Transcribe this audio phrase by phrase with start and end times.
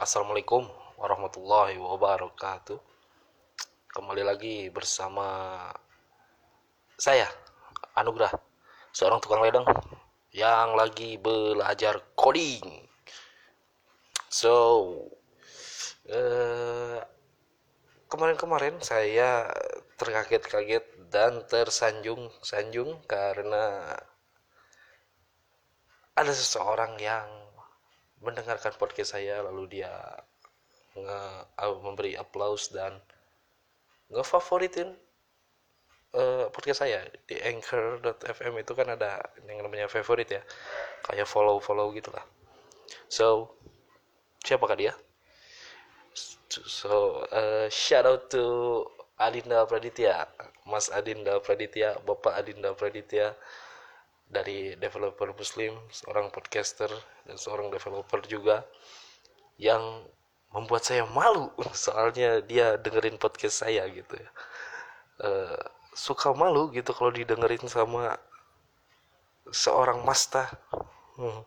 [0.00, 0.64] Assalamualaikum
[0.96, 2.80] warahmatullahi wabarakatuh.
[3.92, 5.68] Kembali lagi bersama
[6.96, 7.28] saya
[7.92, 8.32] Anugrah
[8.88, 9.68] Seorang tukang ledeng
[10.32, 12.88] Yang lagi belajar coding.
[14.32, 14.80] So
[16.08, 17.04] eh,
[18.08, 19.52] Kemarin-kemarin saya
[20.00, 23.92] terkaget-kaget dan tersanjung-sanjung karena
[26.16, 27.43] ada seseorang yang
[28.24, 29.92] mendengarkan podcast saya lalu dia
[30.94, 31.20] nge
[31.84, 32.96] memberi aplaus dan
[34.08, 34.94] ngefavoritin
[36.14, 37.04] uh, podcast saya.
[37.26, 40.42] Di anchor.fm itu kan ada yang namanya favorit ya.
[41.04, 42.22] Kayak follow follow gitulah.
[43.10, 43.58] So
[44.46, 44.92] siapakah dia?
[46.48, 48.44] So uh, shout out to
[49.18, 50.26] Adinda Praditya
[50.66, 53.34] Mas Adinda Praditya Bapak Adinda Praditya
[54.34, 56.90] dari developer muslim, seorang podcaster
[57.22, 58.66] dan seorang developer juga
[59.62, 60.02] yang
[60.50, 64.30] membuat saya malu soalnya dia dengerin podcast saya gitu ya.
[65.22, 65.62] Uh,
[65.94, 68.18] suka malu gitu kalau didengerin sama
[69.54, 70.50] seorang masta.
[71.14, 71.46] Hmm.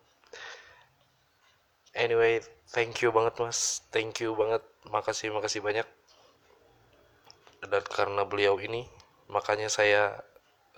[1.92, 2.40] Anyway,
[2.72, 5.84] thank you banget mas, thank you banget, makasih makasih banyak.
[7.60, 8.86] Dan karena beliau ini,
[9.26, 10.22] makanya saya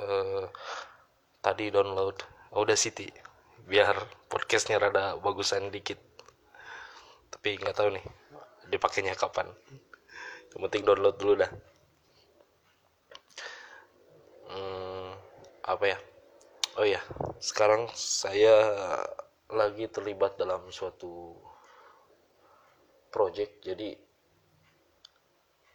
[0.01, 0.49] uh,
[1.41, 2.17] tadi download.
[2.51, 3.07] Audacity
[3.71, 3.95] biar
[4.27, 5.99] podcastnya rada bagusan dikit.
[7.31, 8.05] Tapi nggak tahu nih
[8.71, 9.47] dipakainya kapan.
[10.51, 11.51] Yang penting download dulu dah.
[14.51, 15.15] Hmm,
[15.63, 15.99] apa ya?
[16.79, 16.99] Oh ya
[17.39, 18.55] sekarang saya
[19.51, 21.39] lagi terlibat dalam suatu
[23.15, 23.63] project.
[23.63, 23.95] Jadi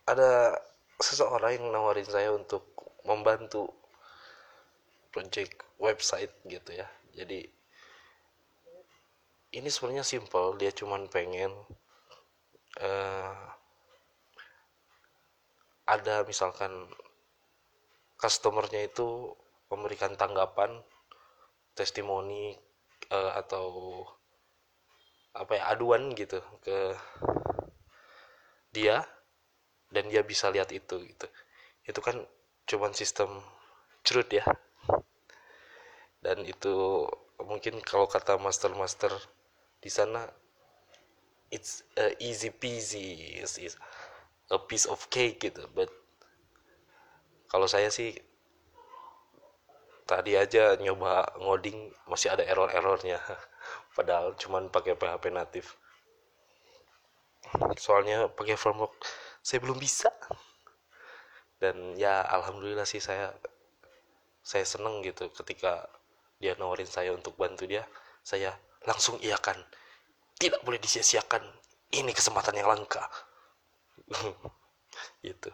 [0.05, 0.55] ada
[0.99, 2.75] seseorang yang nawarin saya untuk
[3.07, 3.71] membantu
[5.15, 6.83] project website gitu ya.
[7.15, 7.47] Jadi
[9.55, 11.55] ini sebenarnya simple dia cuman pengen
[12.83, 13.35] uh,
[15.87, 16.91] ada misalkan
[18.19, 19.31] customernya itu
[19.71, 20.83] memberikan tanggapan
[21.71, 22.59] testimoni
[23.15, 23.67] uh, atau
[25.31, 26.95] apa ya aduan gitu ke
[28.75, 29.07] dia
[29.95, 31.27] dan dia bisa lihat itu gitu.
[31.87, 32.19] Itu kan
[32.67, 33.39] cuman sistem
[34.03, 34.43] cerut ya
[36.25, 37.05] dan itu
[37.37, 39.13] mungkin kalau kata master-master
[39.77, 40.25] di sana
[41.53, 43.77] it's a easy peasy it's, it's
[44.49, 45.65] a piece of cake gitu.
[45.73, 45.93] But
[47.49, 48.17] kalau saya sih
[50.05, 53.21] tadi aja nyoba ngoding masih ada error-errornya.
[53.97, 55.77] Padahal cuman pakai PHP natif.
[57.77, 58.93] Soalnya pakai framework
[59.45, 60.09] saya belum bisa.
[61.61, 63.33] Dan ya alhamdulillah sih saya
[64.45, 65.89] saya seneng gitu ketika
[66.45, 67.81] dia nawarin saya untuk bantu dia
[68.21, 68.53] saya
[68.85, 69.57] langsung iakan.
[70.37, 71.41] Tidak boleh disia-siakan.
[71.89, 73.09] Ini kesempatan yang langka.
[75.25, 75.49] Gitu.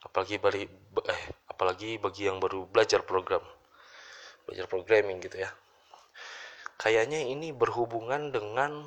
[0.00, 0.64] Apalagi bagi
[1.12, 1.22] eh
[1.52, 3.44] apalagi bagi yang baru belajar program.
[4.48, 5.50] Belajar programming gitu ya.
[6.78, 8.86] Kayaknya ini berhubungan dengan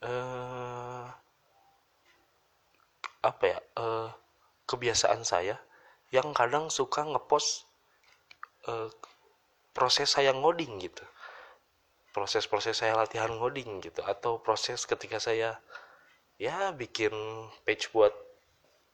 [0.00, 1.06] uh,
[3.22, 4.08] apa ya uh,
[4.66, 5.60] kebiasaan saya
[6.10, 7.68] yang kadang suka ngepost
[8.68, 8.88] uh,
[9.72, 11.04] proses saya ngoding gitu.
[12.12, 14.04] Proses-proses saya latihan ngoding gitu.
[14.04, 15.56] Atau proses ketika saya
[16.36, 17.12] ya bikin
[17.64, 18.12] page buat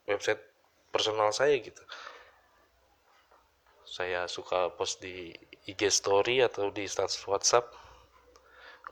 [0.07, 0.41] website
[0.95, 1.83] personal saya gitu.
[3.85, 5.35] Saya suka post di
[5.67, 7.67] IG story atau di status WhatsApp.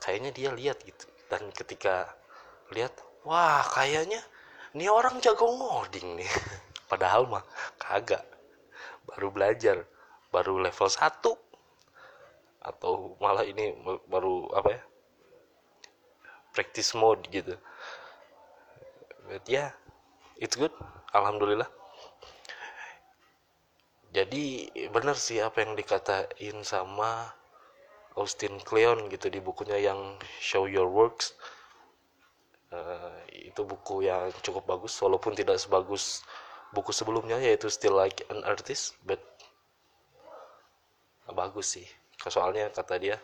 [0.02, 1.06] Kayaknya dia lihat gitu.
[1.30, 2.10] Dan ketika
[2.74, 2.92] lihat
[3.22, 4.18] wah kayaknya
[4.74, 6.30] ini orang jago ngoding nih.
[6.90, 7.46] Padahal mah
[7.78, 8.26] kagak.
[9.06, 9.86] Baru belajar.
[10.34, 11.46] Baru level 1
[12.66, 13.70] atau malah ini
[14.10, 14.82] baru apa ya?
[16.50, 17.54] Practice mode gitu.
[19.30, 19.70] But yeah,
[20.38, 20.74] it's good.
[21.14, 21.70] Alhamdulillah.
[24.10, 27.30] Jadi benar sih apa yang dikatain sama
[28.16, 31.36] Austin Kleon gitu di bukunya yang Show Your Works.
[32.66, 36.26] Uh, itu buku yang cukup bagus walaupun tidak sebagus
[36.74, 39.22] buku sebelumnya yaitu Still Like an Artist but
[41.30, 41.86] bagus sih
[42.24, 43.16] soalnya kata dia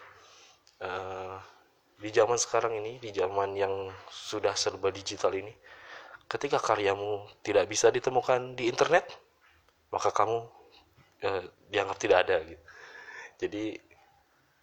[0.85, 1.37] uh,
[1.99, 5.55] di zaman sekarang ini di zaman yang sudah serba digital ini
[6.27, 9.05] ketika karyamu tidak bisa ditemukan di internet
[9.93, 10.49] maka kamu
[11.29, 12.65] uh, dianggap tidak ada gitu.
[13.45, 13.65] Jadi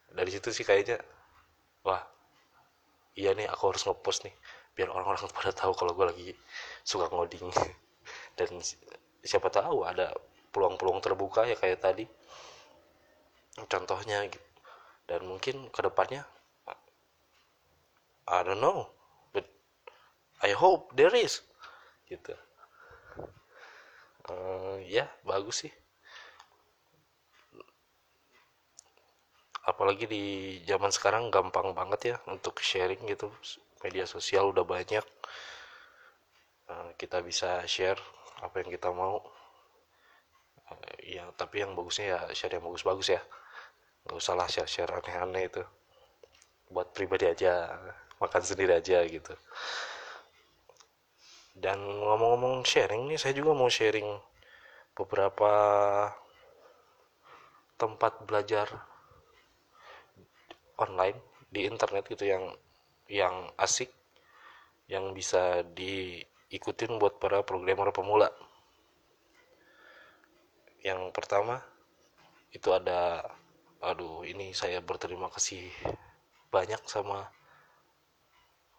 [0.10, 0.98] dari situ sih kayaknya
[1.86, 2.02] wah
[3.14, 4.34] iya nih aku harus ngepost nih
[4.74, 6.30] biar orang-orang pada tahu kalau gue lagi
[6.82, 7.46] suka ngoding.
[8.38, 8.58] Dan
[9.22, 10.16] siapa tahu ada
[10.50, 12.10] peluang-peluang terbuka ya kayak tadi
[13.68, 14.50] contohnya gitu.
[15.10, 16.22] Dan mungkin ke depannya
[18.30, 18.86] I don't know
[19.34, 19.50] but
[20.46, 21.42] I hope there is
[22.06, 22.38] gitu.
[24.30, 25.74] Uh, ya bagus sih.
[29.66, 30.24] Apalagi di
[30.70, 33.34] zaman sekarang gampang banget ya untuk sharing gitu.
[33.82, 35.06] Media sosial udah banyak.
[36.70, 37.98] Uh, kita bisa share
[38.46, 39.26] apa yang kita mau.
[40.70, 43.22] Uh, ya tapi yang bagusnya ya share yang bagus-bagus ya
[44.06, 45.64] nggak usah lah share-share aneh-aneh itu.
[46.70, 47.74] Buat pribadi aja
[48.20, 49.34] makan sendiri aja gitu.
[51.56, 54.08] Dan ngomong-ngomong sharing nih saya juga mau sharing
[54.96, 55.52] beberapa
[57.80, 58.68] tempat belajar
[60.80, 62.52] online di internet gitu yang
[63.10, 63.90] yang asik
[64.92, 68.30] yang bisa diikutin buat para programmer pemula.
[70.84, 71.62] Yang pertama
[72.52, 73.22] itu ada
[73.80, 75.72] aduh ini saya berterima kasih
[76.52, 77.32] banyak sama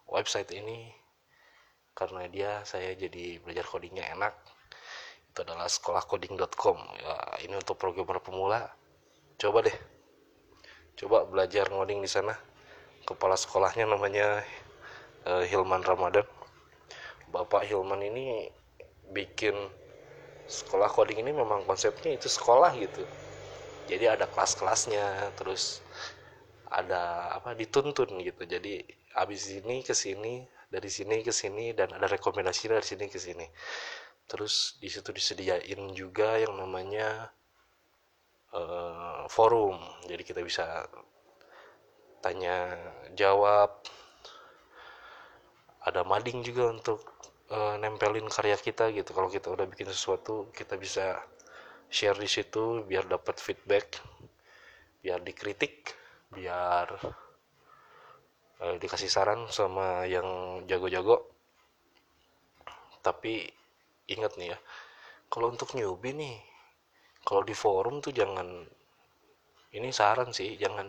[0.05, 0.93] website ini.
[1.91, 4.33] Karena dia saya jadi belajar codingnya enak.
[5.31, 8.69] Itu adalah sekolahcoding.com ya ini untuk programmer pemula.
[9.41, 9.77] Coba deh.
[10.95, 12.35] Coba belajar ngoding di sana.
[13.01, 14.45] Kepala sekolahnya namanya
[15.25, 16.27] uh, Hilman Ramadan.
[17.33, 18.51] Bapak Hilman ini
[19.11, 19.55] bikin
[20.51, 23.07] sekolah coding ini memang konsepnya itu sekolah gitu
[23.91, 25.83] jadi ada kelas-kelasnya terus
[26.71, 28.47] ada apa dituntun gitu.
[28.47, 28.79] Jadi
[29.19, 33.43] abis ini ke sini dari sini ke sini dan ada rekomendasi dari sini ke sini.
[34.31, 37.27] Terus di situ disediain juga yang namanya
[38.55, 39.75] uh, forum.
[40.07, 40.87] Jadi kita bisa
[42.23, 42.79] tanya
[43.11, 43.83] jawab.
[45.83, 47.03] Ada mading juga untuk
[47.51, 49.11] uh, nempelin karya kita gitu.
[49.11, 51.19] Kalau kita udah bikin sesuatu kita bisa
[51.91, 53.99] share di situ biar dapat feedback
[55.03, 55.91] biar dikritik
[56.31, 56.87] biar
[58.63, 61.27] uh, dikasih saran sama yang jago-jago.
[63.03, 63.43] Tapi
[64.07, 64.57] ingat nih ya
[65.27, 66.39] kalau untuk newbie nih
[67.27, 68.47] kalau di forum tuh jangan
[69.75, 70.87] ini saran sih jangan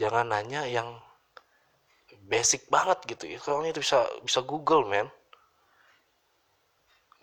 [0.00, 0.96] jangan nanya yang
[2.24, 3.38] basic banget gitu ya.
[3.42, 5.08] Soalnya itu bisa bisa Google man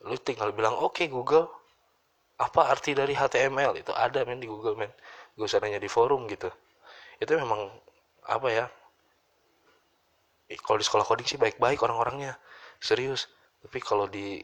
[0.02, 1.61] lu tinggal bilang oke okay, Google
[2.42, 4.90] apa arti dari HTML itu ada men di Google men.
[5.38, 6.50] Gue usah di forum gitu.
[7.22, 7.70] Itu memang
[8.26, 8.66] apa ya
[10.60, 12.36] kalau di sekolah coding sih baik-baik orang-orangnya.
[12.82, 13.30] Serius.
[13.62, 14.42] Tapi kalau di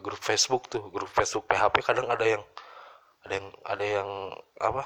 [0.00, 2.42] grup Facebook tuh grup Facebook PHP kadang ada yang
[3.26, 4.08] ada yang ada yang
[4.62, 4.84] apa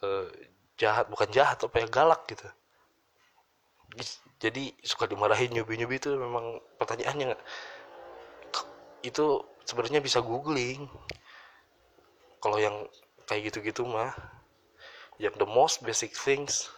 [0.00, 0.08] e,
[0.78, 2.46] jahat bukan jahat apa ya galak gitu.
[4.38, 7.34] Jadi suka dimarahin nyubi nyubi itu memang pertanyaannya
[9.04, 9.26] itu
[9.64, 10.88] sebenarnya bisa googling.
[12.40, 12.84] Kalau yang
[13.24, 14.12] kayak gitu-gitu mah
[15.16, 16.68] yang the most basic things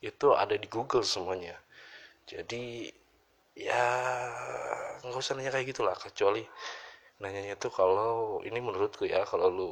[0.00, 1.56] itu ada di Google semuanya.
[2.24, 2.88] Jadi
[3.54, 3.86] ya
[5.04, 6.42] nggak usah nanya kayak gitulah kecuali
[7.22, 9.70] nanyanya tuh kalau ini menurutku ya kalau lu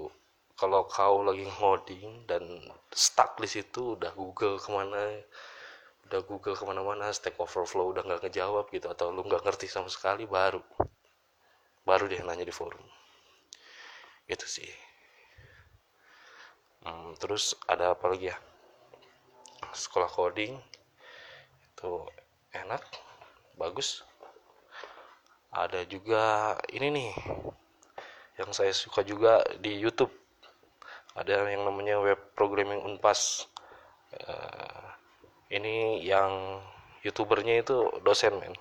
[0.54, 2.44] kalau kau lagi ngoding dan
[2.94, 5.18] stuck di situ udah Google ke mana
[6.06, 9.88] udah Google ke mana-mana Stack Overflow udah nggak ngejawab gitu atau lu nggak ngerti sama
[9.88, 10.62] sekali baru
[11.82, 12.82] baru deh nanya di forum.
[14.30, 14.70] Gitu sih.
[16.82, 18.36] Hmm, terus ada apa lagi ya?
[19.70, 20.58] Sekolah coding
[21.72, 21.92] itu
[22.54, 22.82] enak
[23.58, 24.02] bagus.
[25.52, 27.10] Ada juga ini nih
[28.40, 30.10] yang saya suka juga di YouTube.
[31.12, 33.46] Ada yang namanya web programming unpas.
[34.12, 34.92] Uh,
[35.52, 36.60] ini yang
[37.04, 38.56] youtubernya itu dosen men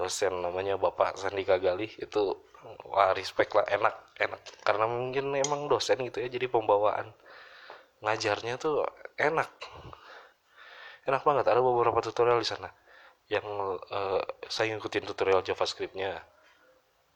[0.00, 2.22] dosen namanya bapak Sandika Gali itu
[2.88, 7.12] wah respect lah enak enak karena mungkin emang dosen gitu ya jadi pembawaan
[8.00, 8.88] ngajarnya tuh
[9.20, 9.52] enak
[11.04, 12.72] enak banget ada beberapa tutorial di sana
[13.30, 13.46] yang
[13.78, 16.18] uh, saya ngikutin tutorial JavaScript-nya.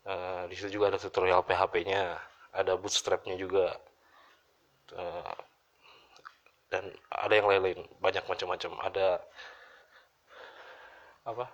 [0.06, 2.14] Uh, di situ juga ada tutorial PHP-nya,
[2.54, 3.74] ada bootstrap-nya juga.
[4.94, 5.34] Uh,
[6.70, 8.78] dan ada yang lain-lain, banyak macam-macam.
[8.78, 9.18] Ada
[11.26, 11.50] apa?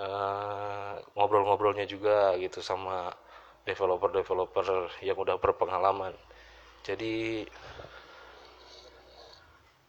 [0.00, 3.12] Uh, ngobrol-ngobrolnya juga gitu sama
[3.68, 6.16] developer-developer yang udah berpengalaman.
[6.80, 7.44] Jadi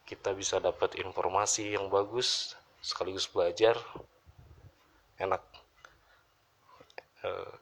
[0.04, 2.52] kita bisa dapat informasi yang bagus
[2.84, 3.80] sekaligus belajar.
[5.16, 5.40] Enak.
[7.24, 7.56] Uh,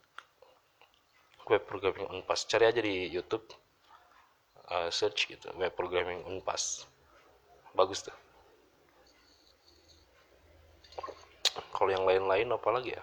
[1.47, 2.51] web programming unpas.
[2.51, 3.47] Cari aja di YouTube.
[4.67, 6.91] Uh, search gitu web programming unpas.
[7.79, 8.30] Bagus tuh
[11.75, 13.03] kalau yang lain-lain apa lagi ya?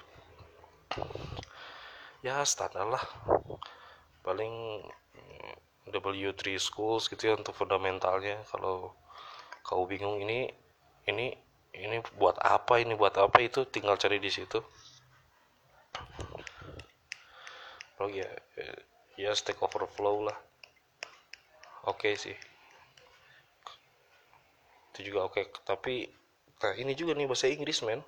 [2.23, 3.03] Ya standar lah.
[4.23, 4.83] Paling
[5.91, 8.43] W3 schools gitu ya untuk fundamentalnya.
[8.51, 8.95] Kalau
[9.63, 10.51] kau bingung ini
[11.07, 11.31] ini
[11.77, 14.59] ini buat apa ini buat apa itu tinggal cari di situ.
[17.97, 18.29] Oh ya
[19.17, 20.37] ya Stack Overflow lah.
[21.87, 22.37] Oke okay sih.
[24.93, 25.39] Itu juga oke.
[25.39, 25.45] Okay.
[25.63, 25.95] tapi
[26.57, 28.01] nah ini juga nih bahasa Inggris men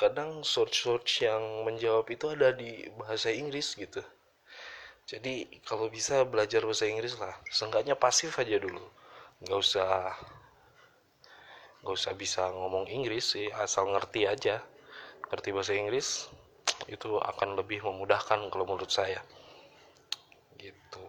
[0.00, 4.00] kadang search search yang menjawab itu ada di bahasa Inggris gitu.
[5.04, 7.36] Jadi kalau bisa belajar bahasa Inggris lah.
[7.52, 8.80] Seenggaknya pasif aja dulu.
[9.44, 10.16] Nggak usah
[11.84, 14.64] nggak usah bisa ngomong Inggris sih asal ngerti aja.
[15.28, 16.32] Ngerti bahasa Inggris
[16.88, 19.20] itu akan lebih memudahkan kalau menurut saya.
[20.56, 21.04] Gitu.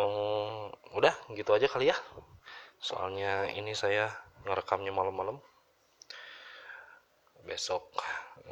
[0.00, 1.96] Hmm, udah gitu aja kali ya.
[2.80, 4.08] Soalnya ini saya
[4.48, 5.36] ngerekamnya malam-malam
[7.48, 7.88] besok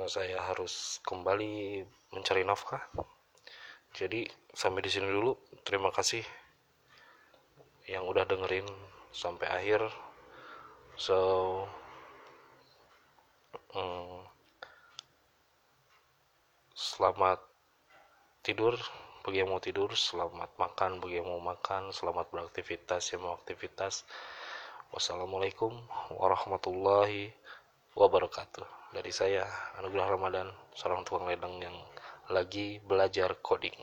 [0.00, 1.84] eh, saya harus kembali
[2.16, 2.80] mencari nafkah.
[3.92, 4.24] Jadi
[4.56, 5.36] sampai di sini dulu.
[5.60, 6.24] Terima kasih
[7.92, 8.64] yang udah dengerin
[9.12, 9.84] sampai akhir.
[10.96, 11.18] So
[13.76, 14.24] hmm,
[16.72, 17.44] selamat
[18.40, 18.80] tidur
[19.20, 24.08] bagi yang mau tidur selamat makan bagi yang mau makan selamat beraktivitas yang mau aktivitas.
[24.94, 25.74] Wassalamualaikum
[26.14, 27.34] warahmatullahi
[27.98, 29.42] wabarakatuh dari saya
[29.80, 31.76] Anugerah Ramadan seorang tukang ledeng yang
[32.30, 33.74] lagi belajar coding